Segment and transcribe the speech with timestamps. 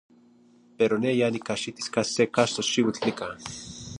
[0.77, 3.35] Pero neh ya nicaxitis casi se caxtol xiuitl nican.